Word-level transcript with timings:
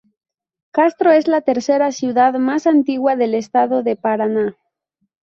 Castro 0.71 1.11
es 1.11 1.27
la 1.27 1.41
tercera 1.41 1.91
ciudad 1.91 2.33
más 2.39 2.65
antigua 2.65 3.15
del 3.15 3.35
estado 3.35 3.83
de 3.83 3.95
Paraná. 3.95 4.57